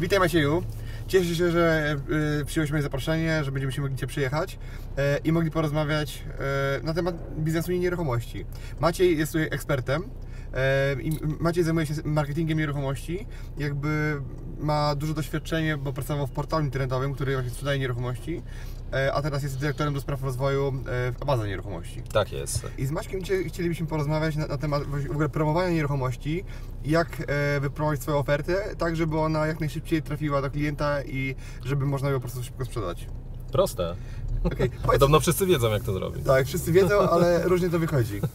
[0.00, 0.62] Witaj Macieju.
[1.06, 1.96] Cieszę się, że
[2.40, 6.24] y, przyjąłeś moje zaproszenie, że będziemy się mogli Cię przyjechać y, i mogli porozmawiać
[6.80, 8.46] y, na temat biznesu i nieruchomości.
[8.80, 10.02] Maciej jest tutaj ekspertem.
[11.02, 13.26] I Maciej zajmuje się marketingiem nieruchomości,
[13.58, 14.20] jakby
[14.60, 18.42] ma duże doświadczenie, bo pracował w portalu internetowym, który właśnie sprzedaje nieruchomości,
[19.12, 22.02] a teraz jest dyrektorem do spraw rozwoju w Amazon Nieruchomości.
[22.12, 22.66] Tak jest.
[22.78, 26.44] I z Maćkiem chcielibyśmy porozmawiać na, na temat w ogóle promowania nieruchomości,
[26.84, 31.86] jak e, wyprowadzić swoją ofertę, tak żeby ona jak najszybciej trafiła do klienta i żeby
[31.86, 33.06] można ją po prostu szybko sprzedać.
[33.52, 33.96] Proste.
[34.44, 34.70] Okay.
[34.92, 36.24] Podobno wszyscy wiedzą, jak to zrobić.
[36.24, 38.20] Tak, wszyscy wiedzą, ale różnie to wychodzi.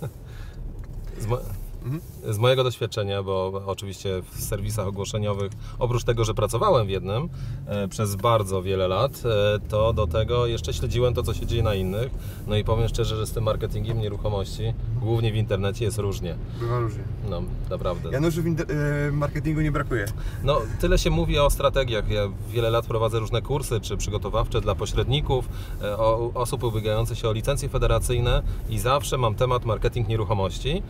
[1.85, 2.33] Z, mo.
[2.33, 7.29] Z mojego doświadczenia, bo oczywiście w serwisach ogłoszeniowych, oprócz tego, że pracowałem w jednym
[7.67, 11.63] e, przez bardzo wiele lat, e, to do tego jeszcze śledziłem to, co się dzieje
[11.63, 12.11] na innych.
[12.47, 16.35] No i powiem szczerze, że z tym marketingiem nieruchomości, głównie w internecie, jest różnie.
[16.59, 17.03] Bywa różnie.
[17.29, 18.09] No, naprawdę.
[18.11, 20.05] Januszy w e, marketingu nie brakuje.
[20.43, 22.09] No, tyle się mówi o strategiach.
[22.09, 25.49] Ja wiele lat prowadzę różne kursy, czy przygotowawcze dla pośredników,
[25.97, 30.83] o, osób ubiegających się o licencje federacyjne i zawsze mam temat marketing nieruchomości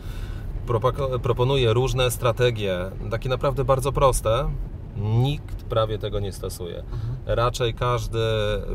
[1.22, 2.78] proponuje różne strategie,
[3.10, 4.50] takie naprawdę bardzo proste.
[4.96, 6.78] Nikt prawie tego nie stosuje.
[6.78, 7.16] Mhm.
[7.26, 8.18] Raczej każdy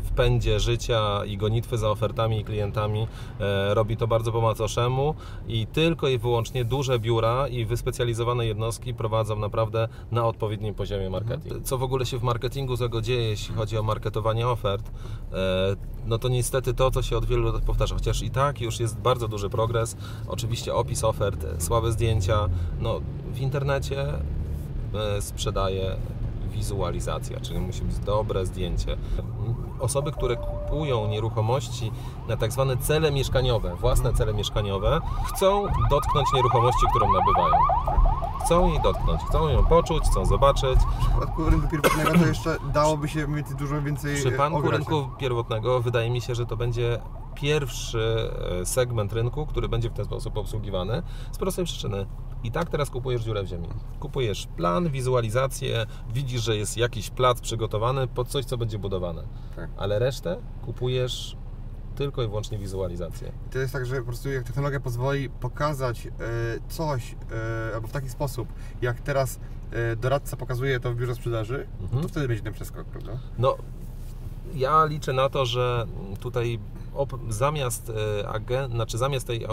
[0.02, 3.06] w pędzie życia i gonitwy za ofertami i klientami
[3.40, 5.14] e, robi to bardzo po macoszemu
[5.48, 11.44] i tylko i wyłącznie duże biura i wyspecjalizowane jednostki prowadzą naprawdę na odpowiednim poziomie marketing.
[11.44, 11.64] Mhm.
[11.64, 14.90] Co w ogóle się w marketingu złego dzieje, jeśli chodzi o marketowanie ofert,
[15.32, 18.80] e, no to niestety to, co się od wielu lat powtarza, chociaż i tak już
[18.80, 19.96] jest bardzo duży progres.
[20.28, 22.48] Oczywiście opis ofert, słabe zdjęcia,
[22.80, 23.00] no
[23.32, 24.06] w internecie
[25.20, 25.96] sprzedaje
[26.52, 28.96] wizualizacja, czyli musi być dobre zdjęcie.
[29.80, 31.92] Osoby, które kupują nieruchomości
[32.28, 37.54] na tak zwane cele mieszkaniowe, własne cele mieszkaniowe, chcą dotknąć nieruchomości, którą nabywają.
[38.44, 40.80] Chcą jej dotknąć, chcą ją poczuć, chcą zobaczyć.
[40.80, 45.80] W przypadku rynku pierwotnego to jeszcze dałoby się mieć dużo więcej W przypadku rynku pierwotnego
[45.80, 46.98] wydaje mi się, że to będzie
[47.34, 51.02] pierwszy e, segment rynku, który będzie w ten sposób obsługiwany
[51.32, 52.06] z prostej przyczyny.
[52.44, 53.68] I tak teraz kupujesz dziurę w ziemi.
[54.00, 59.22] Kupujesz plan, wizualizację, widzisz, że jest jakiś plac przygotowany pod coś, co będzie budowane.
[59.56, 59.70] Tak.
[59.76, 61.36] Ale resztę kupujesz
[61.94, 63.32] tylko i wyłącznie wizualizację.
[63.50, 66.10] To jest tak, że po prostu jak technologia pozwoli pokazać e,
[66.68, 67.16] coś
[67.70, 68.48] e, albo w taki sposób,
[68.82, 69.40] jak teraz
[69.96, 72.02] doradca pokazuje to w biurze sprzedaży, mhm.
[72.02, 73.12] to wtedy będzie ten przeskok, prawda?
[73.38, 73.56] No,
[74.54, 75.86] ja liczę na to, że
[76.20, 76.58] tutaj
[77.28, 79.46] zamiast, e, agent, znaczy zamiast tej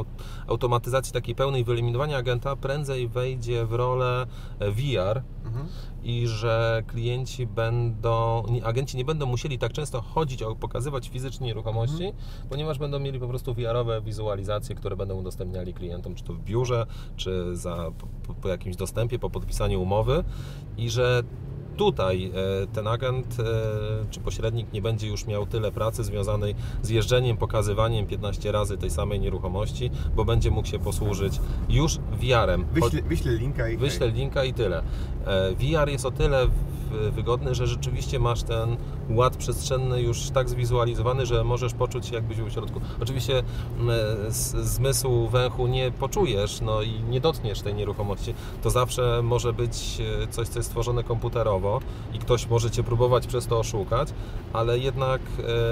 [0.47, 4.27] automatyzacji takiej pełnej, wyeliminowania agenta, prędzej wejdzie w rolę
[4.59, 5.67] e, VR mhm.
[6.03, 12.23] i że klienci będą, agenci nie będą musieli tak często chodzić, pokazywać fizycznie nieruchomości, mhm.
[12.49, 16.85] ponieważ będą mieli po prostu VR-owe wizualizacje, które będą udostępniali klientom, czy to w biurze,
[17.15, 17.91] czy za,
[18.27, 20.23] po, po jakimś dostępie, po podpisaniu umowy
[20.77, 21.23] i że
[21.79, 22.31] tutaj
[22.63, 23.43] e, ten agent e,
[24.09, 28.89] czy pośrednik nie będzie już miał tyle pracy związanej z jeżdżeniem, pokazywaniem 15 razy tej
[28.89, 32.65] samej nieruchomości, bo będzie mógł się posłużyć już VR-em.
[32.73, 34.83] Wyślę, wyślę linka i Wyślę linka i tyle.
[35.25, 36.47] E, VR jest o tyle
[37.11, 38.77] wygodny, że rzeczywiście masz ten
[39.09, 42.81] ład przestrzenny już tak zwizualizowany, że możesz poczuć się jakbyś był w środku.
[43.01, 43.43] Oczywiście
[44.61, 48.33] zmysłu węchu nie poczujesz no i nie dotkniesz tej nieruchomości.
[48.61, 51.79] To zawsze może być coś, co jest stworzone komputerowo,
[52.13, 54.13] i ktoś może Cię próbować przez to oszukać,
[54.53, 55.21] ale jednak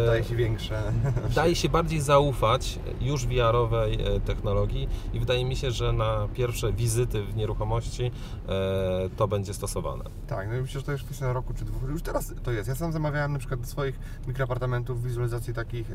[0.03, 0.93] e, daje się większe.
[1.35, 6.73] Daje się bardziej zaufać już VR-owej e, technologii i wydaje mi się, że na pierwsze
[6.73, 8.11] wizyty w nieruchomości
[8.49, 10.03] e, to będzie stosowane.
[10.27, 11.89] Tak, no i myślę, że to już kwestia roku czy dwóch.
[11.89, 12.69] Już teraz to jest.
[12.69, 15.87] Ja sam zamawiałem na przykład do swoich mikroapartamentów wizualizacji takich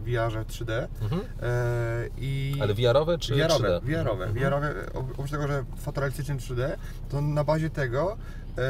[0.00, 0.86] VR-ze 3D.
[1.02, 1.22] Mhm.
[2.18, 2.54] I...
[2.60, 3.80] Ale VR-owe czy VR-owe, 3D?
[3.82, 4.24] VR-owe.
[4.24, 4.34] Mhm.
[4.34, 6.76] VR-owe, oprócz tego, że fotorealistyczne 3D,
[7.08, 8.16] to na bazie tego
[8.58, 8.62] e,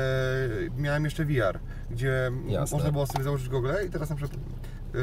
[0.77, 1.59] miałem jeszcze VR,
[1.91, 2.77] gdzie Jasne.
[2.77, 4.99] można było sobie założyć Google i teraz na przykład e,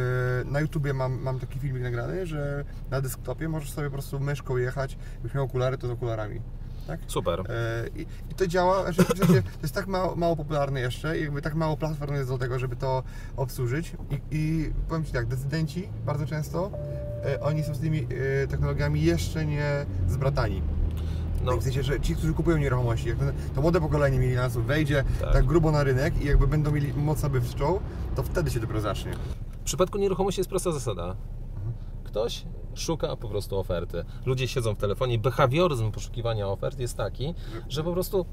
[0.46, 4.58] na YouTubie mam, mam taki filmik nagrany, że na desktopie możesz sobie po prostu myszką
[4.58, 6.42] jechać, byś miał okulary, to z okularami.
[6.88, 7.00] Tak?
[7.08, 7.44] Super.
[7.52, 11.20] E, i, i, to działa, że w sensie, to jest tak mało, mało popularne jeszcze
[11.20, 13.04] i jakby tak mało platform jest do tego, żeby to
[13.38, 16.72] obsłużyć i, i powiem Ci tak, decydenci bardzo często,
[17.26, 18.08] e, oni są z tymi
[18.44, 20.62] e, technologiami jeszcze nie zbratani.
[21.44, 21.58] No.
[21.58, 25.34] W sensie, że ci, którzy kupują nieruchomości, jak ten, to młode pokolenie milenialsów wejdzie Tak.
[25.34, 25.46] tak.
[25.46, 27.80] grubo na rynek i jakby będą mieli moc nabywczą,
[28.16, 29.12] to wtedy się dopiero zacznie.
[29.62, 31.16] W przypadku nieruchomości jest prosta zasada.
[32.04, 32.46] Ktoś
[32.76, 34.06] szuka po prostu oferty.
[34.26, 35.20] Ludzie siedzą w telefonie.
[35.20, 37.34] Behawioryzm poszukiwania ofert jest taki,
[37.70, 38.26] że po prostu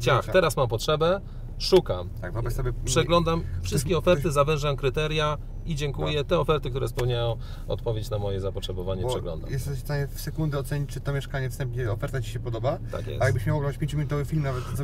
[0.00, 1.20] ciach, teraz mam potrzebę,
[1.58, 2.10] szukam.
[2.20, 2.72] Tak, sobie...
[2.84, 6.24] Przeglądam wszystkie oferty, zawężam kryteria i dziękuję.
[6.24, 7.36] Te oferty, które spełniają
[7.68, 9.50] odpowiedź na moje zapotrzebowanie, Bo przeglądam.
[9.50, 12.78] jesteś w stanie w sekundę ocenić, czy to mieszkanie wstępnie, oferta Ci się podoba.
[12.92, 13.22] Tak jest.
[13.22, 14.80] A jakbyś miał oglądać 5-minutowy film, nawet z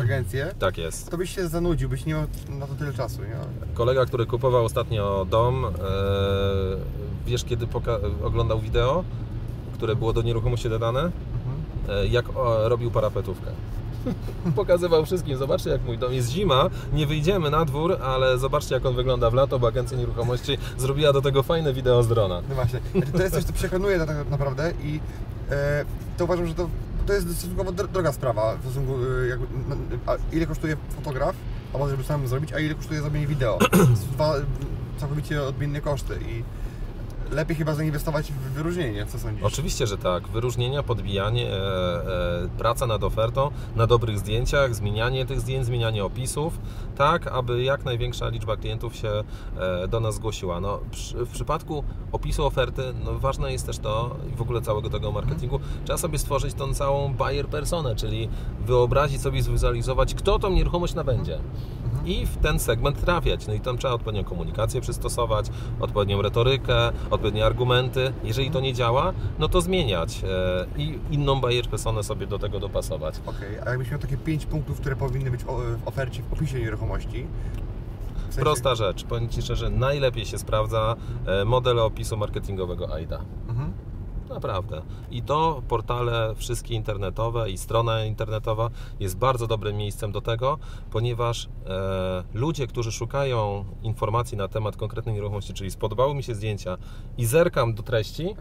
[0.00, 1.10] agencję, Tak jest.
[1.10, 3.20] to byś się zanudził, byś nie miał na to tyle czasu.
[3.22, 3.36] Nie?
[3.74, 5.70] Kolega, który kupował ostatnio dom, e,
[7.26, 7.66] wiesz kiedy
[8.24, 9.04] oglądał wideo,
[9.74, 11.00] które było do nieruchomości dodane?
[11.00, 11.14] Mhm.
[11.88, 13.50] E, jak o, robił parapetówkę.
[14.56, 18.86] Pokazywał wszystkim, zobaczcie jak mój dom jest zima, nie wyjdziemy na dwór, ale zobaczcie jak
[18.86, 22.42] on wygląda w lato, bo agencja nieruchomości zrobiła do tego fajne wideo z drona.
[22.48, 22.80] No właśnie.
[22.92, 25.00] Znaczy, to jest coś, co przekonuje tak naprawdę i
[25.50, 25.84] e,
[26.16, 26.68] to uważam, że to,
[27.06, 31.36] to jest stosunkowo dro- droga sprawa w stosunku, e, a ile kosztuje fotograf,
[31.74, 33.58] albo żeby sam zrobić, a ile kosztuje zrobienie wideo.
[34.14, 34.34] Dwa
[34.98, 36.42] całkowicie odmienne koszty i
[37.32, 39.44] lepiej chyba zainwestować w wyróżnienie, co sądzisz?
[39.44, 40.28] Oczywiście, że tak.
[40.28, 46.58] Wyróżnienia, podbijanie, e, e, praca nad ofertą, na dobrych zdjęciach, zmienianie tych zdjęć, zmienianie opisów,
[46.96, 49.24] tak, aby jak największa liczba klientów się
[49.56, 50.60] e, do nas zgłosiła.
[50.60, 54.90] No, przy, w przypadku opisu oferty, no, ważne jest też to, i w ogóle całego
[54.90, 58.28] tego marketingu, trzeba sobie stworzyć tą całą buyer personę, czyli
[58.66, 61.38] wyobrazić sobie, zwizualizować, kto tą nieruchomość nabędzie.
[62.04, 63.46] I w ten segment trafiać.
[63.46, 65.46] No i tam trzeba odpowiednią komunikację przystosować,
[65.80, 68.12] odpowiednią retorykę, odpowiednie argumenty.
[68.24, 72.60] Jeżeli to nie działa, no to zmieniać e, i inną buyer personę sobie do tego
[72.60, 73.14] dopasować.
[73.26, 75.48] Okej, a jakbyś miał takie 5 punktów, które powinny być w
[75.88, 77.26] ofercie, w opisie nieruchomości?
[78.16, 79.04] W sensie- Prosta rzecz.
[79.04, 80.96] Powiem Ci szczerze, najlepiej się sprawdza
[81.26, 83.20] e, model opisu marketingowego AIDA.
[83.48, 83.72] Mhm.
[84.34, 84.82] Naprawdę.
[85.10, 88.70] I to portale wszystkie internetowe i strona internetowa
[89.00, 90.58] jest bardzo dobrym miejscem do tego,
[90.90, 96.76] ponieważ e, ludzie, którzy szukają informacji na temat konkretnej nieruchomości, czyli spodobały mi się zdjęcia
[97.18, 98.34] i zerkam do treści,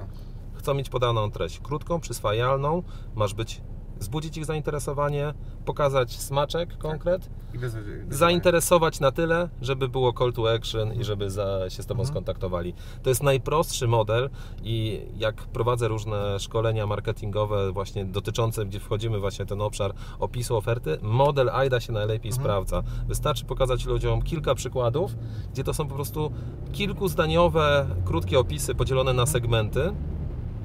[0.54, 2.84] chcą mieć podaną treść krótką, przyswajalną,
[3.16, 3.62] masz być
[4.02, 5.34] wzbudzić ich zainteresowanie,
[5.66, 7.76] pokazać smaczek, konkret, bez,
[8.06, 12.06] bez zainteresować na tyle, żeby było call to action i żeby za, się z Tobą
[12.06, 12.74] skontaktowali.
[13.04, 14.30] To jest najprostszy model
[14.64, 20.58] i jak prowadzę różne szkolenia marketingowe właśnie dotyczące, gdzie wchodzimy właśnie w ten obszar opisu
[20.58, 22.84] oferty, model AIDA się najlepiej sprawdza.
[23.08, 25.16] Wystarczy pokazać ludziom kilka przykładów,
[25.54, 26.32] gdzie to są po prostu
[26.72, 29.94] kilkuzdaniowe, krótkie opisy podzielone na segmenty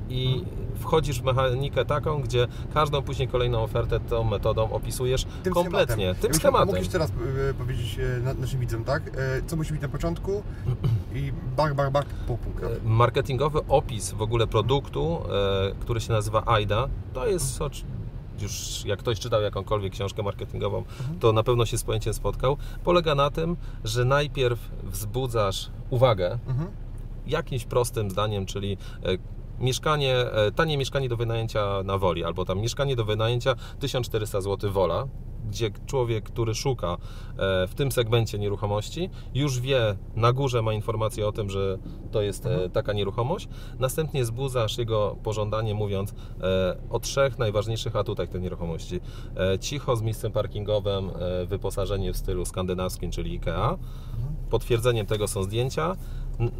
[0.09, 0.45] i
[0.79, 6.15] wchodzisz w mechanikę taką, gdzie każdą później kolejną ofertę tą metodą opisujesz Tym kompletnie, schematem.
[6.15, 6.67] tym Jakbyś schematem.
[6.67, 7.11] Mógł jeszcze raz
[7.51, 9.03] e, powiedzieć e, na- naszym widzom, tak?
[9.09, 9.13] E,
[9.47, 10.43] Co musi być na początku
[11.15, 12.71] i bach, bach, bach punktach.
[12.85, 15.19] marketingowy opis w ogóle produktu,
[15.81, 17.85] który się nazywa AIDA, to jest oczy-
[18.43, 20.85] już jak ktoś czytał jakąkolwiek książkę marketingową,
[21.21, 22.57] to na pewno się z pojęciem spotkał.
[22.85, 26.69] Polega na tym, że najpierw wzbudzasz uwagę Mhm.
[27.27, 28.77] jakimś prostym zdaniem, czyli
[29.61, 34.73] mieszkanie, e, tanie mieszkanie do wynajęcia na Woli, albo tam mieszkanie do wynajęcia 1400 zł
[34.73, 35.07] Wola,
[35.49, 36.97] gdzie człowiek, który szuka e,
[37.67, 41.79] w tym segmencie nieruchomości, już wie, na górze ma informację o tym, że
[42.11, 43.49] to jest e, taka nieruchomość.
[43.79, 46.15] Następnie zbudzasz jego pożądanie, mówiąc
[46.91, 49.01] o trzech najważniejszych atutach tej nieruchomości.
[49.61, 51.11] Cicho z miejscem parkingowym,
[51.47, 53.79] wyposażenie w stylu skandynawskim, czyli IKEA.
[54.51, 55.97] Potwierdzeniem tego są zdjęcia.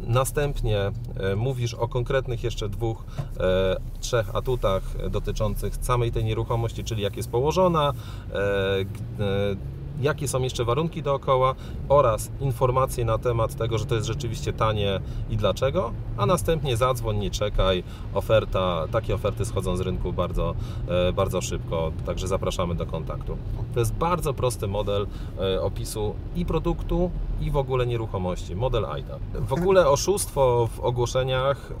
[0.07, 0.91] Następnie e,
[1.35, 3.05] mówisz o konkretnych jeszcze dwóch,
[3.39, 7.93] e, trzech atutach dotyczących samej tej nieruchomości, czyli jak jest położona,
[8.33, 11.55] e, jakie są jeszcze warunki dookoła
[11.89, 14.99] oraz informacje na temat tego, że to jest rzeczywiście tanie
[15.29, 20.55] i dlaczego, a następnie zadzwoń, nie czekaj, oferta, takie oferty schodzą z rynku bardzo,
[20.87, 23.37] e, bardzo szybko, także zapraszamy do kontaktu.
[23.73, 25.07] To jest bardzo prosty model
[25.39, 27.11] e, opisu i produktu,
[27.41, 29.19] i w ogóle nieruchomości, model AIDA.
[29.33, 31.71] W ogóle oszustwo w ogłoszeniach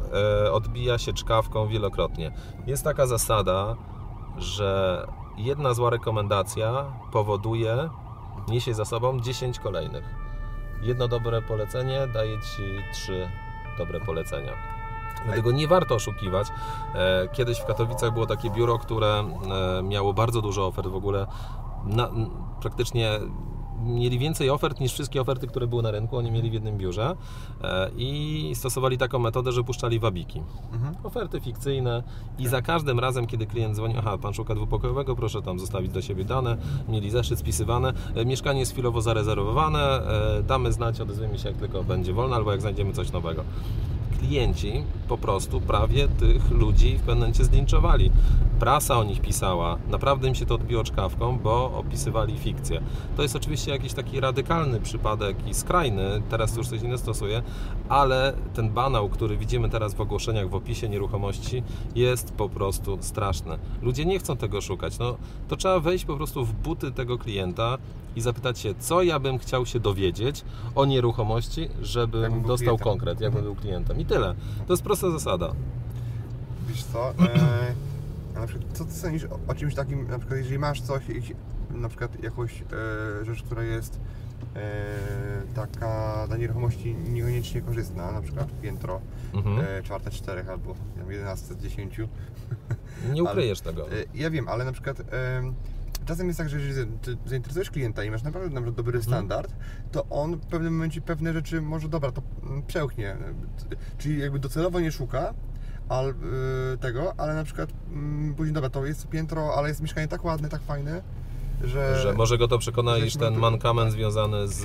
[0.45, 2.31] e, odbija się czkawką wielokrotnie.
[2.67, 3.75] Jest taka zasada,
[4.37, 5.07] że
[5.37, 7.89] jedna zła rekomendacja powoduje,
[8.47, 10.03] niesie za sobą 10 kolejnych.
[10.81, 12.63] Jedno dobre polecenie daje Ci
[12.93, 13.29] 3
[13.77, 14.53] dobre polecenia.
[15.25, 16.47] Dlatego nie warto oszukiwać.
[16.95, 19.23] E, Kiedyś w Katowicach było takie biuro, które
[19.79, 21.27] e, miało bardzo dużo ofert w ogóle.
[21.85, 22.09] Na,
[22.61, 23.19] praktycznie
[23.85, 26.17] mieli więcej ofert niż wszystkie oferty, które były na rynku.
[26.17, 27.15] Oni mieli w jednym biurze
[27.63, 30.41] e, i stosowali taką metodę, że puszczali wabiki.
[30.73, 30.95] Mhm.
[31.03, 32.03] Oferty fikcyjne
[32.39, 36.01] i za każdym razem, kiedy klient dzwoni, aha, pan szuka dwupokojowego, proszę tam zostawić do
[36.01, 36.57] siebie dane,
[36.89, 41.83] mieli zeszyt spisywany, e, mieszkanie jest chwilowo zarezerwowane, e, damy znać, odezwiemy się jak tylko
[41.83, 43.43] będzie wolne albo jak znajdziemy coś nowego.
[44.19, 48.11] Klienci po prostu prawie tych ludzi w pewnym momencie zdjęczowali.
[48.59, 52.81] Prasa o nich pisała, naprawdę im się to odbiło czkawką, bo opisywali fikcję.
[53.15, 57.41] To jest oczywiście jakiś taki radykalny przypadek i skrajny, teraz już coś inne stosuje,
[57.89, 61.63] ale ten banał, który widzimy teraz w ogłoszeniach, w opisie nieruchomości
[61.95, 63.57] jest po prostu straszny.
[63.81, 64.99] Ludzie nie chcą tego szukać.
[64.99, 67.77] No, to trzeba wejść po prostu w buty tego klienta
[68.15, 70.43] i zapytać się, co ja bym chciał się dowiedzieć
[70.75, 72.77] o nieruchomości, żebym dostał klientem.
[72.77, 73.99] konkret, jakbym był klientem.
[73.99, 74.35] I tyle.
[74.67, 75.53] To jest prosta zasada.
[76.67, 77.13] Wiesz co, e,
[78.35, 81.03] a na przykład co ty sądzisz o, o czymś takim, na przykład jeżeli masz coś,
[81.71, 83.99] na przykład jakąś e, rzecz, która jest
[84.55, 84.59] e,
[85.55, 89.01] taka dla nieruchomości niekoniecznie korzystna, na przykład piętro,
[89.33, 89.59] Mhm.
[89.59, 90.75] e, czwarte czterech albo
[91.09, 91.97] 11 z 10.
[93.13, 93.91] Nie ukryjesz tego.
[93.91, 94.97] E, Ja wiem, ale na przykład
[96.07, 99.13] czasem jest tak, że jeżeli ty zainteresujesz klienta i masz naprawdę na przykład dobry Mhm.
[99.13, 99.53] standard,
[99.91, 102.21] to on w pewnym momencie pewne rzeczy może dobra, to
[102.67, 103.17] przełknie.
[103.97, 105.33] Czyli jakby docelowo nie szuka
[105.89, 110.07] al, y, tego, ale na przykład mm, później dobra, to jest piętro, ale jest mieszkanie
[110.07, 111.01] tak ładne, tak fajne,
[111.63, 114.57] że, Że może go to przekona, iż ten mankament związany z,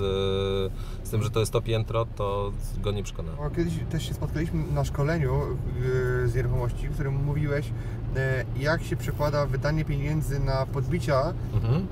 [1.04, 3.32] z tym, że to jest to piętro, to go nie przekona.
[3.56, 5.40] Kiedyś też się spotkaliśmy na szkoleniu
[6.22, 7.72] yy, z nieruchomości, w którym mówiłeś,
[8.56, 11.86] jak się przekłada wydanie pieniędzy na podbicia Mhm.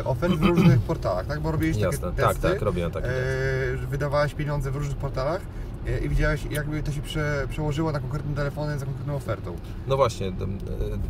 [0.00, 1.40] e, ofert w różnych portalach, tak?
[1.40, 3.78] Bo robiłeś Jasne, takie tak, testy, tak, robiłem takie testy.
[3.84, 5.40] e, wydawałeś pieniądze w różnych portalach
[5.86, 9.56] e, i widziałeś, jakby to się prze, przełożyło na konkretne telefony za konkretną ofertą.
[9.86, 10.32] No właśnie,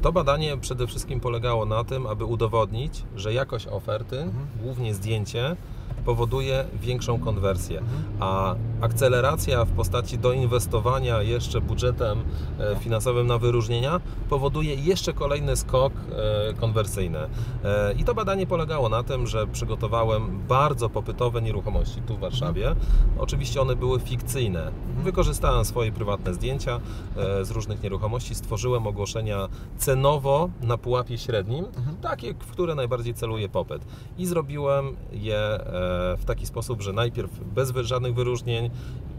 [0.03, 4.27] to badanie przede wszystkim polegało na tym, aby udowodnić, że jakość oferty,
[4.63, 5.57] głównie zdjęcie,
[6.05, 7.83] powoduje większą konwersję,
[8.21, 12.19] a akceleracja w postaci doinwestowania jeszcze budżetem
[12.59, 17.19] e, finansowym na wyróżnienia powoduje jeszcze kolejny skok e, konwersyjny.
[17.19, 22.75] E, I to badanie polegało na tym, że przygotowałem bardzo popytowe nieruchomości tu w Warszawie.
[23.19, 24.73] Oczywiście one były fikcyjne.
[25.03, 26.81] Wykorzystałem swoje prywatne zdjęcia
[27.43, 31.65] z różnych nieruchomości, stworzyłem ogłoszenia cenowo na pułapie średnim,
[32.03, 33.85] takie, w które najbardziej celuje popyt.
[34.19, 35.61] I zrobiłem je
[36.19, 38.70] w taki sposób, że najpierw bez żadnych wyróżnień,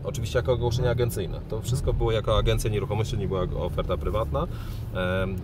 [0.03, 1.39] oczywiście jako ogłoszenia agencyjne.
[1.49, 4.47] To wszystko było jako agencja nieruchomości, nie była oferta prywatna.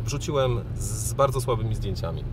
[0.06, 2.24] Wrzuciłem z bardzo słabymi zdjęciami.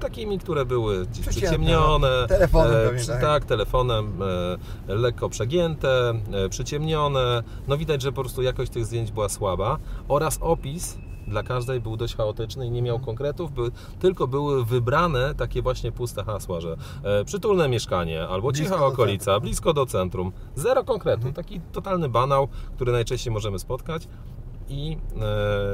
[0.00, 2.26] Takimi, które były przyciemnione, no.
[2.26, 3.20] Telefonem e, przy- tak.
[3.20, 4.22] tak, telefonem,
[4.88, 7.42] e, lekko przegięte, e, przyciemnione.
[7.68, 9.78] No widać, że po prostu jakość tych zdjęć była słaba
[10.08, 15.34] oraz opis dla każdej był dość chaotyczny i nie miał konkretów, by, tylko były wybrane
[15.34, 19.42] takie właśnie puste hasła, że e, przytulne mieszkanie albo Blisko cicha okolica, centrum.
[19.42, 20.32] blisko do centrum.
[20.54, 24.08] Zero konkretu, taki totalny banał, który najczęściej możemy spotkać
[24.68, 24.96] i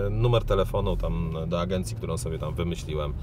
[0.07, 3.15] e, numer telefonu tam do agencji, którą sobie tam wymyśliłem.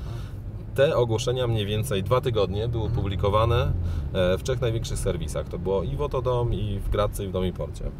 [0.75, 3.71] Te ogłoszenia mniej więcej dwa tygodnie były publikowane
[4.13, 5.47] e, w trzech największych serwisach.
[5.47, 7.91] To było i w Otodom, i w Gradce, i w Domiporcie.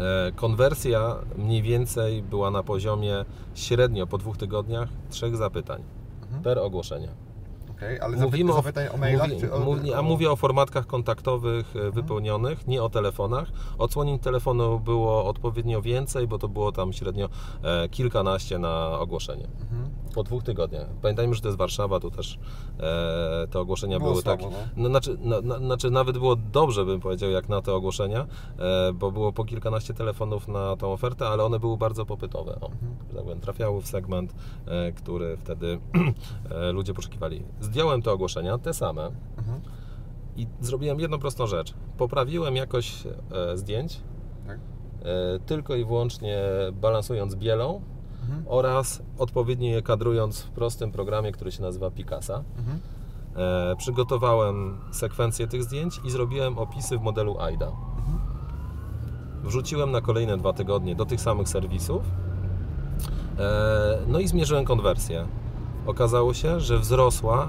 [0.00, 5.82] E, Konwersja mniej więcej była na poziomie średnio po dwóch tygodniach trzech zapytań
[6.42, 7.08] per ogłoszenie.
[7.70, 8.02] Okay?
[8.02, 9.30] Ale Mówimy o, o mailach?
[9.30, 13.48] mówi, o, mówi, a mówię o formatkach kontaktowych e, wypełnionych, nie o telefonach.
[13.78, 17.28] Odsłonień telefonu było odpowiednio więcej, bo to było tam średnio
[17.62, 19.48] e, kilkanaście na ogłoszenie.
[19.60, 19.90] Mhm.
[20.14, 20.86] Po dwóch tygodniach.
[21.02, 22.38] Pamiętajmy, że to jest Warszawa, tu też
[22.80, 24.52] e, te ogłoszenia Było były słabo, tak.
[24.52, 24.82] no.
[24.82, 28.26] No, znaczy, no, na, znaczy, nawet było dobrze, bym powiedział, jak na te ogłoszenia,
[28.58, 32.60] e, bo było po kilkanaście telefonów na tą ofertę, ale one były bardzo popytowe.
[32.60, 32.70] O,
[33.12, 34.34] że tak trafiały w segment,
[34.66, 35.78] e, który wtedy
[36.50, 37.42] e, ludzie poszukiwali.
[37.60, 39.10] Zdjąłem te ogłoszenia, te same.
[39.38, 39.60] Mhm.
[40.36, 41.74] I zrobiłem jedną prostą rzecz.
[41.98, 44.00] Poprawiłem jakość e, zdjęć,
[44.46, 44.58] Tak?
[44.58, 47.82] e, tylko i wyłącznie balansując bielą
[48.30, 48.44] Mhm.
[48.48, 52.42] oraz odpowiednio je kadrując w prostym programie, który się nazywa Picasa.
[52.58, 52.78] Mhm.
[53.36, 57.72] E, przygotowałem sekwencję tych zdjęć i zrobiłem opisy w modelu AIDA.
[59.42, 62.02] Wrzuciłem na kolejne dwa tygodnie do tych samych serwisów.
[63.38, 65.26] E, no i zmierzyłem konwersję.
[65.86, 67.48] Okazało się, że wzrosła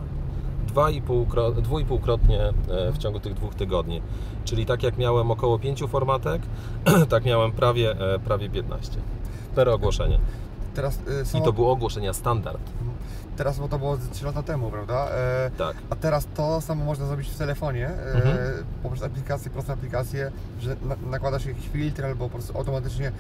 [0.74, 4.02] 2,5-kro- dwuipółkrotnie e, w ciągu tych dwóch tygodni.
[4.46, 6.42] Czyli tak jak miałem około 5 formatek,
[7.10, 8.92] tak miałem prawie, e, prawie 15
[9.56, 10.20] per ogłoszenie.
[10.76, 12.62] Teraz, y, I samo, to było ogłoszenia standard.
[13.38, 15.08] teraz, bo to było 3 lata temu, prawda?
[15.12, 15.78] E, Tak.
[15.90, 18.38] A teraz to samo można zrobić w telefonie, e, Mhm.
[18.84, 23.12] poprzez aplikację, prostą aplikację, że na, nakładasz jakiś filtr albo po prostu automatycznie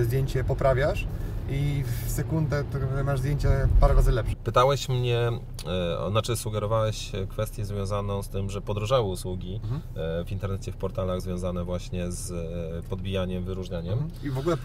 [0.00, 1.06] e, zdjęcie poprawiasz
[1.50, 4.36] i w sekundę to masz zdjęcie parę razy lepsze.
[4.44, 5.30] Pytałeś mnie,
[6.06, 9.80] e, znaczy sugerowałeś kwestię związaną z tym, że podrożały usługi Mhm.
[9.96, 14.08] e, w internecie, w portalach związane właśnie z e, podbijaniem, wyróżnianiem.
[14.24, 14.56] I w ogóle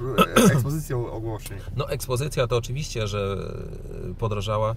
[0.53, 1.57] ekspozycją ogłoszeń.
[1.75, 3.37] No ekspozycja to oczywiście, że
[4.19, 4.75] podrożała.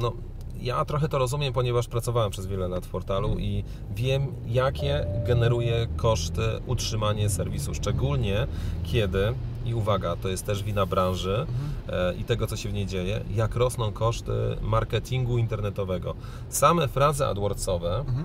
[0.00, 0.12] No,
[0.60, 5.86] ja trochę to rozumiem, ponieważ pracowałem przez wiele lat w portalu i wiem, jakie generuje
[5.96, 8.46] koszty utrzymanie serwisu, szczególnie
[8.84, 9.34] kiedy,
[9.64, 11.46] i uwaga, to jest też wina branży
[11.88, 16.14] e, i tego, co się w niej dzieje, jak rosną koszty marketingu internetowego.
[16.48, 18.24] Same frazy AdWordsowe Mhm.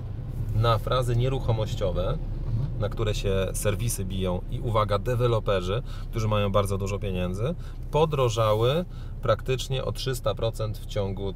[0.56, 2.18] na frazy nieruchomościowe,
[2.80, 7.56] na które się serwisy biją i uwaga, deweloperzy, którzy mają bardzo dużo pieniędzy,
[7.92, 8.86] podrożały
[9.22, 11.30] praktycznie o 300% w ciągu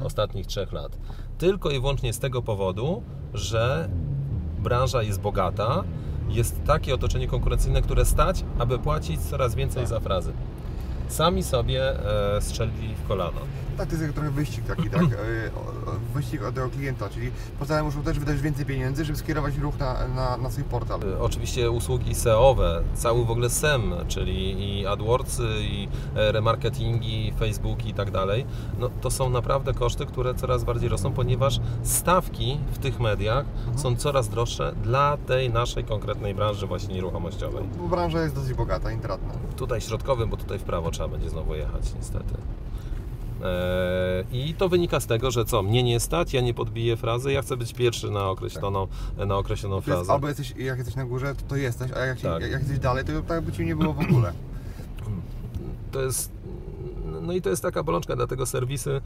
[0.00, 0.98] e, ostatnich trzech lat.
[1.38, 3.02] Tylko i wyłącznie z tego powodu,
[3.34, 3.88] że
[4.58, 5.84] branża jest bogata,
[6.28, 9.88] jest takie otoczenie konkurencyjne, które stać, aby płacić coraz więcej Tak.
[9.88, 10.32] za frazy.
[11.08, 11.82] Sami sobie
[12.36, 13.40] e, strzelili w kolano.
[13.76, 15.02] Tak, to jest jak trochę wyścig taki, tak?
[15.12, 15.66] E,
[16.14, 20.08] Wyścig od tego klienta, czyli portale muszą też wydać więcej pieniędzy, żeby skierować ruch na,
[20.08, 21.00] na, na swój portal.
[21.02, 27.88] Y, Oczywiście usługi SEO-owe, cały w ogóle SEM, czyli i AdWordsy, i e, remarketingi, Facebooki
[27.88, 28.46] i tak dalej,
[28.78, 33.44] no to są naprawdę koszty, które coraz bardziej rosną, ponieważ stawki w tych mediach
[33.76, 37.64] są coraz droższe dla tej naszej konkretnej branży właśnie nieruchomościowej.
[37.78, 39.32] Bo branża jest dosyć bogata, intratna.
[39.56, 42.34] Tutaj środkowym, bo tutaj w prawo trzeba będzie znowu jechać niestety.
[43.42, 47.32] E, I to wynika z tego, że co, mnie nie stać, ja nie podbiję frazy,
[47.32, 48.86] ja chcę być pierwszy na określoną,
[49.26, 50.12] na określoną To jest, frazę.
[50.12, 52.42] albo jesteś, jak jesteś na górze, to, to jesteś, a jak, Tak.
[52.42, 54.32] jak jesteś dalej, to tak by Cię nie było w ogóle.
[55.92, 56.35] to jest.
[57.26, 59.00] No i to jest taka bolączka, dlatego serwisy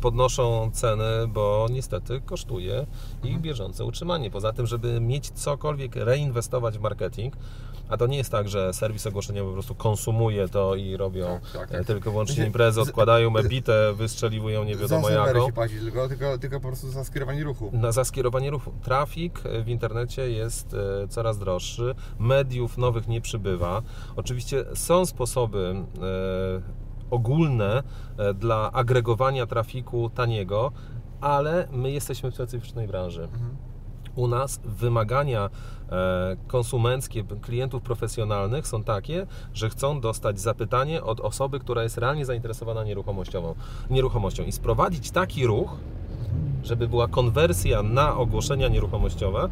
[0.00, 2.86] podnoszą ceny, bo niestety kosztuje
[3.24, 4.30] ich bieżące utrzymanie.
[4.30, 7.34] Poza tym, żeby mieć cokolwiek reinwestować w marketing,
[7.88, 11.52] a to nie jest tak, że serwis ogłoszeniowy po prostu konsumuje to i robią Tak,
[11.52, 11.86] tak, e, tak.
[11.86, 15.46] tylko wyłącznie Znaczy, imprezy, odkładają ebitę, wystrzeliwują nie wiadomo za jaką.
[15.46, 17.70] się płaci, tylko, tylko, tylko po prostu za skierowanie ruchu.
[17.72, 18.72] Na za skierowanie ruchu.
[18.82, 23.82] Trafik w internecie jest e, coraz droższy, mediów nowych nie przybywa.
[24.16, 26.79] Oczywiście są sposoby e,
[27.10, 27.82] ogólne
[28.18, 30.72] e, dla agregowania trafiku taniego,
[31.20, 33.28] ale my jesteśmy w specyficznej branży.
[34.14, 35.50] U nas wymagania
[35.92, 42.24] e, konsumenckie klientów profesjonalnych są takie, że chcą dostać zapytanie od osoby, która jest realnie
[42.24, 43.54] zainteresowana nieruchomościową,
[43.90, 45.76] nieruchomością i sprowadzić taki ruch,
[46.62, 49.48] żeby była konwersja na ogłoszenia nieruchomościowe,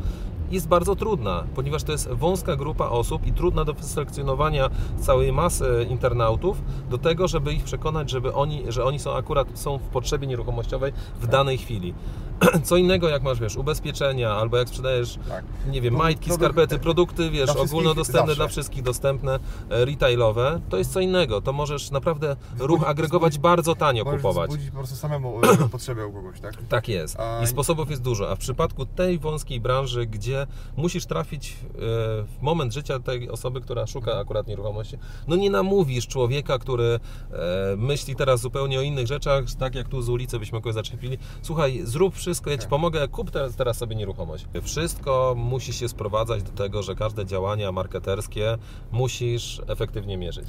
[0.51, 5.87] jest bardzo trudna, ponieważ to jest wąska grupa osób i trudna do wyselekcjonowania całej masy
[5.91, 10.27] internautów do tego, żeby ich przekonać, żeby oni, że oni są akurat są w potrzebie
[10.27, 11.95] nieruchomościowej w danej chwili.
[12.65, 15.45] Co innego jak masz, wiesz, ubezpieczenia, albo jak sprzedajesz, Tak.
[15.71, 18.37] nie wiem, majtki, skarpety, produkty, wiesz, dla ogólnodostępne zawsze.
[18.37, 19.39] dla wszystkich, dostępne,
[19.71, 21.41] e, retailowe, to jest co innego.
[21.41, 24.51] To możesz naprawdę ruch agregować bardzo tanio Możesz kupować.
[24.71, 26.55] po prostu samemu e, potrzebę u kogoś, tak?
[26.69, 27.17] Tak jest.
[27.45, 28.31] I sposobów jest dużo.
[28.31, 30.38] A w przypadku tej wąskiej branży, gdzie
[30.77, 31.77] musisz trafić e,
[32.23, 34.97] w moment życia tej osoby, która szuka akurat nieruchomości,
[35.29, 36.85] no nie namówisz człowieka, który
[37.33, 41.19] e, myśli teraz zupełnie o innych rzeczach, tak jak tu z ulicy byśmy kogoś zaczepili.
[41.43, 42.71] Słuchaj, zrób wszystko, ja ci Tak.
[42.71, 44.47] pomogę, kup teraz, teraz sobie nieruchomość.
[44.63, 48.59] Wszystko musi się sprowadzać do tego, że każde działania marketerskie
[48.93, 50.49] musisz efektywnie mierzyć.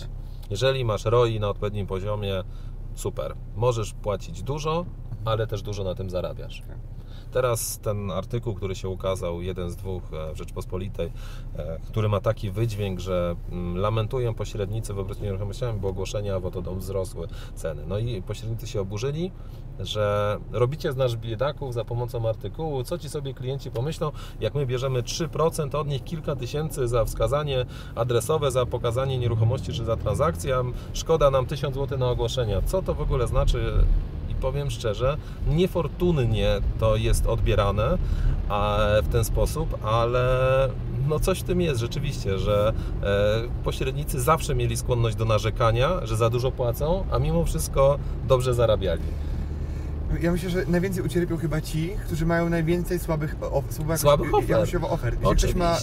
[0.49, 2.43] Jeżeli masz ROI na odpowiednim poziomie,
[2.95, 3.35] super.
[3.55, 4.85] Możesz płacić dużo,
[5.25, 6.61] ale też dużo na tym zarabiasz.
[7.31, 11.11] Teraz ten artykuł, który się ukazał, jeden z dwóch e, w Rzeczpospolitej,
[11.57, 16.79] e, który ma taki wydźwięk, że mm, lamentują pośrednicy w obrocie nieruchomościami, bo ogłoszenia wododom
[16.79, 17.83] wzrosły ceny.
[17.87, 19.31] No i pośrednicy się oburzyli,
[19.79, 24.65] że robicie z nas biedaków za pomocą artykułu, co ci sobie klienci pomyślą, jak my
[24.65, 27.65] bierzemy 3% od nich kilka tysięcy za wskazanie
[27.95, 30.63] adresowe, za pokazanie nieruchomości czy za transakcję,
[30.93, 32.61] szkoda nam 1000 zł na ogłoszenia.
[32.61, 33.83] Co to w ogóle znaczy?
[34.41, 37.97] Powiem szczerze, niefortunnie to jest odbierane
[38.49, 40.29] a, w ten sposób, ale
[41.07, 42.73] no coś w tym jest rzeczywiście, że
[43.03, 48.53] e, pośrednicy zawsze mieli skłonność do narzekania, że za dużo płacą, a mimo wszystko dobrze
[48.53, 49.03] zarabiali.
[50.21, 54.49] Ja myślę, że najwięcej ucierpią chyba ci, którzy mają najwięcej słabych, o, słabych, Słabych ofert.
[54.49, 55.15] jakościowo ofert.
[55.21, 55.77] Jeżeli ktoś ma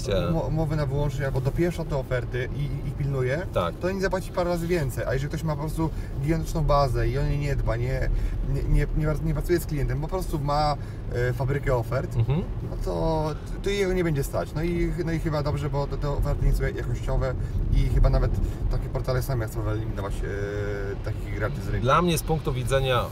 [0.49, 3.75] umowę na wyłączenie albo dopieszcza te oferty i ich pilnuje, Tak.
[3.75, 5.05] to nie zapłaci parę razy więcej.
[5.09, 5.91] A jeżeli ktoś ma po prostu
[6.23, 8.09] gigantyczną bazę i o niej nie dba, nie,
[8.55, 10.77] nie, nie, nie, nie pracuje z klientem, po prostu ma
[11.13, 12.43] e, fabrykę ofert, Mhm.
[12.71, 13.27] no to,
[13.63, 14.55] to jego nie będzie stać.
[14.55, 17.35] No i, no i chyba dobrze, bo te, te oferty nie są jakościowe
[17.73, 18.31] i chyba nawet
[18.71, 21.83] takie portale same chcą wyeliminować e, takich graczy z rynku.
[21.85, 23.05] Dla mnie z punktu widzenia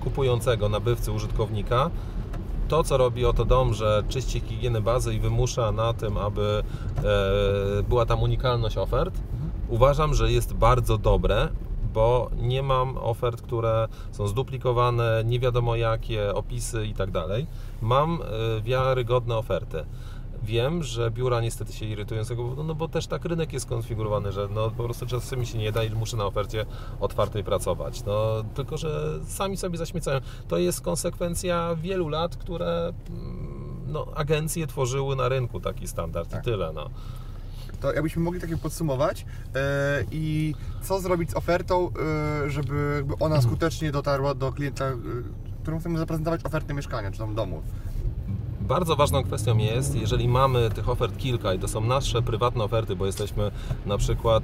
[0.00, 1.90] kupującego, nabywcy, użytkownika,
[2.68, 6.62] to co robi oto dom, że czyści higienę bazy i wymusza na tym, aby
[6.98, 9.14] e, była tam unikalność ofert,
[9.68, 11.48] uważam, że jest bardzo dobre,
[11.92, 17.46] bo nie mam ofert, które są zduplikowane, nie wiadomo jakie, opisy i tak dalej.
[17.82, 18.18] Mam
[18.58, 19.84] y, wiarygodne oferty.
[20.42, 23.66] Wiem, że biura niestety się irytują z tego powodu, no bo też tak rynek jest
[23.66, 26.66] skonfigurowany, że no po prostu czasem mi się nie da i muszę na ofercie
[27.00, 28.04] otwartej pracować.
[28.04, 30.20] No tylko, że sami sobie zaśmiecają.
[30.48, 36.40] To jest konsekwencja wielu lat, które mm, no, agencje tworzyły na rynku taki standard Tak.
[36.40, 36.72] i tyle.
[36.72, 36.90] No.
[37.80, 41.90] To jakbyśmy mogli takie podsumować e, i co zrobić z ofertą,
[42.44, 44.96] e, żeby ona skutecznie dotarła do klienta, e,
[45.62, 47.62] któremu chcemy zaprezentować ofertę mieszkania czy tam domu.
[48.70, 52.96] Bardzo ważną kwestią jest, jeżeli mamy tych ofert kilka i to są nasze prywatne oferty,
[52.96, 53.50] bo jesteśmy
[53.86, 54.42] na przykład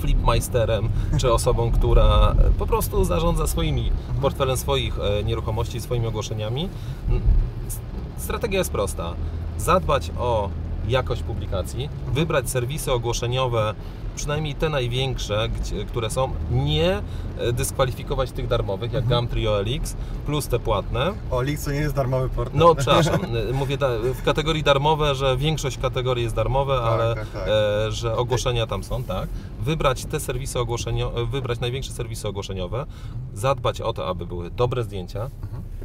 [0.00, 6.68] flipmeisterem, czy osobą, która po prostu zarządza swoimi portfelem swoich e, nieruchomości, swoimi ogłoszeniami.
[8.16, 9.14] Strategia jest prosta.
[9.58, 10.50] Zadbać o
[10.90, 13.74] jakość publikacji, wybrać serwisy ogłoszeniowe,
[14.16, 17.02] przynajmniej te największe, gdzie, które są, nie
[17.38, 21.12] e, dyskwalifikować tych darmowych, jak Gumtree OLX, plus te płatne.
[21.30, 22.58] O, Lix to nie jest darmowy portal.
[22.58, 23.20] No, przepraszam,
[23.52, 27.48] mówię da, w kategorii darmowe, że większość kategorii jest darmowe, Tak, ale tak, tak.
[27.48, 29.28] E, że ogłoszenia tam są, tak.
[29.60, 32.86] Wybrać te serwisy ogłoszeniowe, wybrać największe serwisy ogłoszeniowe,
[33.34, 35.30] zadbać o to, aby były dobre zdjęcia,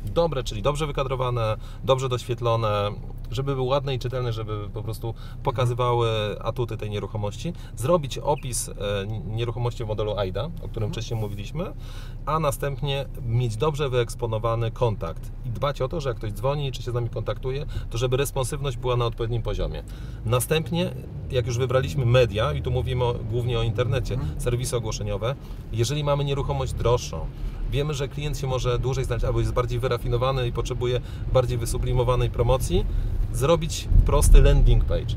[0.05, 2.91] dobre, czyli dobrze wykadrowane, dobrze doświetlone,
[3.31, 6.09] żeby były ładne i czytelne, żeby po prostu pokazywały
[6.41, 8.73] atuty tej nieruchomości, zrobić opis e,
[9.27, 11.73] nieruchomości w modelu AIDA, o którym wcześniej mówiliśmy,
[12.25, 16.83] a następnie mieć dobrze wyeksponowany kontakt i dbać o to, że jak ktoś dzwoni czy
[16.83, 19.83] się z nami kontaktuje, to żeby responsywność była na odpowiednim poziomie.
[20.25, 20.93] Następnie,
[21.31, 25.35] jak już wybraliśmy media, i tu mówimy o, głównie o internecie, serwisy ogłoszeniowe,
[25.71, 27.25] jeżeli mamy nieruchomość droższą,
[27.75, 31.01] wiemy, że klient się może dłużej znać, albo jest bardziej wyrafinowany i potrzebuje
[31.33, 32.85] bardziej wysublimowanej promocji,
[33.33, 35.15] zrobić prosty landing page.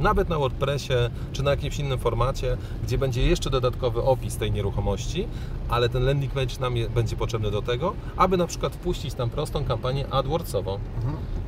[0.00, 0.92] Nawet na WordPressie,
[1.32, 5.28] czy na jakimś innym formacie, gdzie będzie jeszcze dodatkowy opis tej nieruchomości,
[5.68, 9.30] ale ten landing page nam je, będzie potrzebny do tego, aby na przykład wpuścić tam
[9.30, 10.78] prostą kampanię AdWordsową.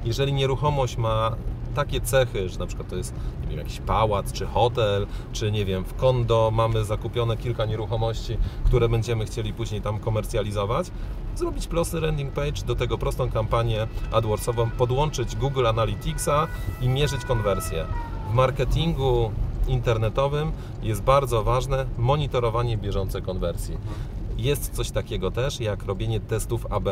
[0.05, 1.37] Jeżeli nieruchomość ma
[1.75, 5.65] takie cechy, że na przykład to jest nie wiem, jakiś pałac, czy hotel, czy nie
[5.65, 10.91] wiem, w kondo mamy zakupione kilka nieruchomości, które będziemy chcieli później tam komercjalizować,
[11.35, 16.47] zrobić prosty landing page, do tego prostą kampanię AdWordsową, podłączyć Google Analyticsa
[16.81, 17.87] i mierzyć konwersję.
[18.31, 19.31] W marketingu
[19.69, 20.53] internetowym
[20.83, 23.77] jest bardzo ważne monitorowanie bieżącej konwersji.
[24.41, 26.89] Jest coś takiego też jak robienie testów AB,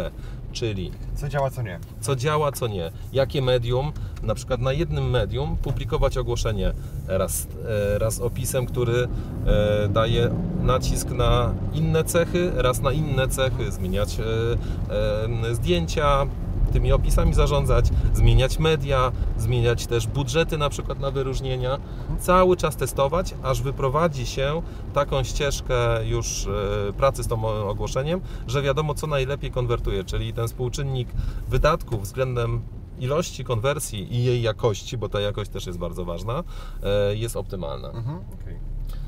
[0.52, 1.78] czyli Co działa, co nie.
[2.00, 2.90] co działa, co nie.
[3.12, 6.72] Jakie medium, na przykład na jednym medium publikować ogłoszenie
[7.06, 7.46] raz,
[7.94, 9.08] e, raz opisem, który
[9.46, 10.30] e, daje
[10.62, 16.26] nacisk na inne cechy, raz na inne cechy, zmieniać e, zdjęcia,
[16.72, 21.78] tymi opisami zarządzać, zmieniać media, zmieniać też budżety na przykład na wyróżnienia,
[22.18, 24.62] cały czas testować, aż wyprowadzi się
[24.94, 30.48] taką ścieżkę już e, pracy z tym ogłoszeniem, że wiadomo co najlepiej konwertuje, czyli ten
[30.48, 31.08] współczynnik
[31.48, 32.62] wydatków względem
[32.98, 36.44] ilości konwersji i jej jakości, bo ta jakość też jest bardzo ważna,
[36.82, 37.88] e, jest optymalna.
[37.88, 38.58] Mhm, okej.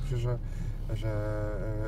[0.03, 0.39] Myślę, że,
[0.97, 1.41] że,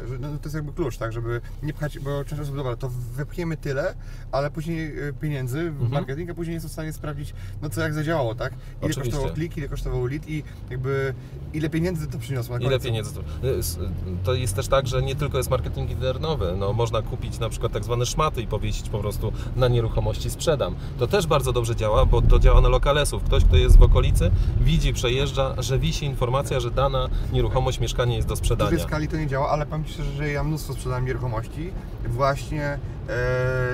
[0.08, 2.88] że no, to jest jakby klucz, tak, żeby nie pchać, bo często sobie, dobra, to
[2.88, 3.94] wypchniemy tyle,
[4.32, 5.90] ale później y, pieniędzy w Mhm.
[5.90, 8.52] marketing, a później nie są w stanie sprawdzić, no co jak zadziałało, tak?
[8.52, 9.02] Ile Oczywiście.
[9.02, 11.14] kosztował klik, ile kosztował lead i jakby
[11.52, 12.58] ile pieniędzy to przyniosło.
[12.58, 13.20] na Ile pieniędzy to,
[13.58, 13.78] s-
[14.24, 17.72] to jest też tak, że nie tylko jest marketing internowy, no można kupić na przykład
[17.72, 20.74] tak zwane szmaty i powiesić po prostu na nieruchomości sprzedam.
[20.98, 23.22] To też bardzo dobrze działa, bo to działa na lokalesów.
[23.24, 28.28] Ktoś, kto jest w okolicy, widzi, przejeżdża, że wisi informacja, że dana nieruchomość, mieszkanie jest
[28.28, 28.70] do sprzedania.
[28.92, 31.70] Skali to nie działa, ale powiem Ci szczerze, że ja mnóstwo sprzedałem nieruchomości
[32.08, 32.78] właśnie e,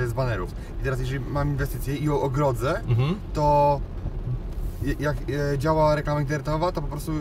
[0.07, 0.51] z banerów.
[0.81, 3.19] I teraz jeżeli mam inwestycję i ją ogrodzę, Mhm.
[3.35, 3.81] to
[5.01, 5.17] jak
[5.55, 7.13] e, działa reklama internetowa, to po prostu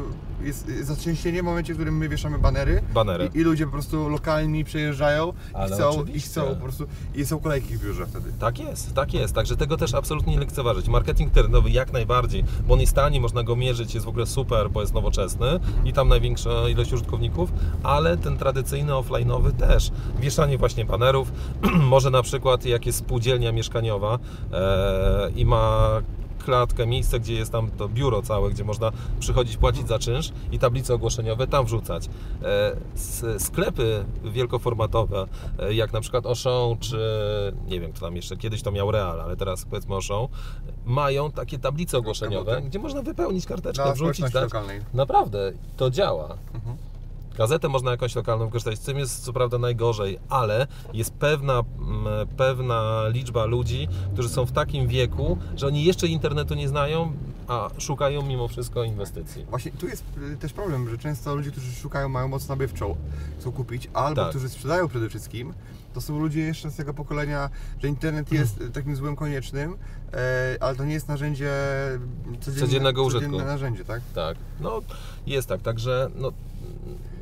[0.42, 3.30] jest zatrzęsienie w momencie, w którym my wieszamy banery Banery.
[3.34, 5.34] i, i ludzie po prostu lokalni przejeżdżają
[5.68, 8.32] i chcą, i chcą po prostu i są kolejki w biurze wtedy.
[8.40, 9.36] Tak jest, tak jest.
[9.36, 10.88] Także tego też absolutnie nie lekceważyć.
[10.88, 14.70] Marketing internetowy jak najbardziej, bo on jest tani, można go mierzyć, jest w ogóle super,
[14.70, 17.52] bo jest nowoczesny i tam największa ilość użytkowników,
[17.84, 19.92] ale ten tradycyjny offline'owy też.
[20.20, 21.32] Wieszanie właśnie banerów,
[21.94, 24.20] może na przykład jak jest spółdzielnia mieszkaniowa
[24.54, 25.90] e, i ma
[26.48, 30.60] klatkę, miejsce, gdzie jest tam to biuro całe, gdzie można przychodzić, płacić za czynsz i
[30.60, 32.10] tablice ogłoszeniowe tam wrzucać.
[32.44, 35.26] E, sklepy wielkoformatowe,
[35.60, 36.98] e, jak na przykład Auchan, czy
[37.68, 40.28] nie wiem, kto tam jeszcze, kiedyś to miał Real, ale teraz powiedzmy Auchan,
[40.86, 42.68] mają takie tablice ogłoszeniowe, Kartę.
[42.70, 44.82] gdzie można wypełnić karteczkę, Dla wrzucić, lokalnej.
[44.94, 46.38] Naprawdę, to działa.
[46.54, 46.78] Mhm.
[47.38, 52.28] Gazetę można jakąś lokalną wykorzystać, z tym jest co prawda najgorzej, ale jest pewna, mm,
[52.38, 57.12] pewna liczba ludzi, którzy są w takim wieku, że oni jeszcze internetu nie znają,
[57.48, 59.46] a szukają mimo wszystko inwestycji.
[59.50, 62.96] Właśnie tu jest y, też problem, że często ludzie, którzy szukają, mają moc nabywczą,
[63.40, 64.30] chcą kupić, albo Tak.
[64.30, 65.54] którzy sprzedają przede wszystkim,
[65.94, 67.50] to są ludzie jeszcze z tego pokolenia,
[67.82, 68.42] że internet Mhm.
[68.42, 69.78] jest y, takim złem koniecznym,
[70.14, 71.52] e, ale to nie jest narzędzie
[72.40, 73.46] codzienne, Codziennego codzienne użytku.
[73.48, 74.02] narzędzie, tak?
[74.16, 74.82] Tak, no
[75.28, 76.32] jest tak, także no,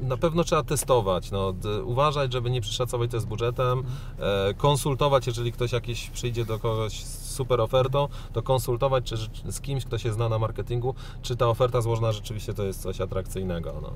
[0.02, 3.84] na pewno trzeba testować, no, uważać, żeby nie przeszacować to z budżetem,
[4.20, 9.16] e, konsultować, jeżeli ktoś jakiś przyjdzie do kogoś z super ofertą, to konsultować czy,
[9.52, 13.02] z kimś, kto się zna na marketingu, czy ta oferta złożona rzeczywiście to jest coś
[13.02, 13.74] atrakcyjnego.
[13.82, 13.94] No.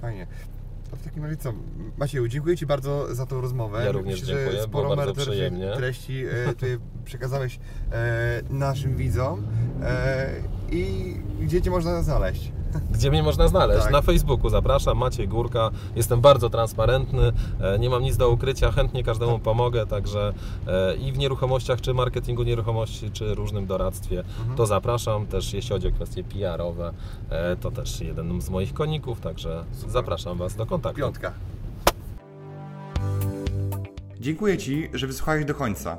[0.00, 0.26] Fajnie.
[0.90, 1.52] To w takim razie co?
[1.98, 3.84] Macieju, dziękuję Ci bardzo za tą rozmowę.
[3.84, 7.58] Ja również Myślę, dziękuję, że sporo merytorycznych treści e, tutaj przekazałeś
[7.92, 9.46] e, naszym widzom
[10.72, 12.52] i gdzie Cię można znaleźć?
[12.90, 13.82] Gdzie mnie można znaleźć?
[13.82, 13.92] Tak.
[13.92, 15.70] Na Facebooku zapraszam, Maciej Górka.
[15.96, 20.32] Jestem bardzo transparentny, e, nie mam nic do ukrycia, chętnie każdemu pomogę, także
[20.66, 24.24] e, i w nieruchomościach, czy marketingu nieruchomości, czy różnym doradztwie,
[24.56, 25.26] to zapraszam.
[25.26, 26.92] Też jeśli chodzi o kwestie PR-owe,
[27.30, 31.00] e, to też jeden z moich koników, także zapraszam Was do kontaktu.
[31.00, 31.32] Piątka.
[34.20, 35.98] Dziękuję Ci, że wysłuchałeś do końca.